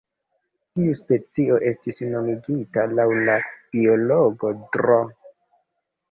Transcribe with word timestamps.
Tiu 0.77 0.93
specio 0.99 1.57
estis 1.71 1.99
nomigita 2.13 2.85
laŭ 2.99 3.05
la 3.27 3.35
biologo 3.75 4.51
Dro. 4.77 4.97